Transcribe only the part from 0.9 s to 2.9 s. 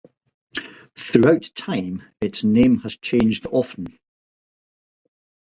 Throughout time its name